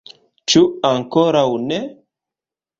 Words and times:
Ĉu 0.53 0.61
ankoraŭ 0.91 1.45
ne? 1.69 1.81